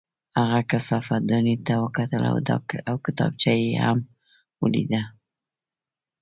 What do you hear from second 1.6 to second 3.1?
ته وکتل او